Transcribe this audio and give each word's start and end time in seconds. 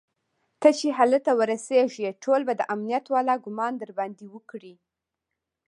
ته 0.61 0.69
چې 0.77 0.87
هلته 0.99 1.31
ورسېږي 1.39 2.07
ټول 2.23 2.41
به 2.47 2.53
د 2.57 2.61
امنيت 2.73 3.05
والا 3.13 3.35
ګومان 3.45 3.73
درباندې 3.81 4.25
وکړي. 4.33 4.73